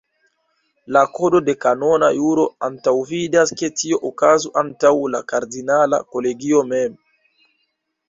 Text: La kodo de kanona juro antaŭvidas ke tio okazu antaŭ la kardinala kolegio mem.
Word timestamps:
La 0.95 1.03
kodo 1.17 1.41
de 1.49 1.55
kanona 1.65 2.09
juro 2.15 2.47
antaŭvidas 2.69 3.55
ke 3.61 3.71
tio 3.83 4.01
okazu 4.11 4.55
antaŭ 4.65 4.95
la 5.17 5.25
kardinala 5.33 6.05
kolegio 6.13 6.69
mem. 6.75 7.03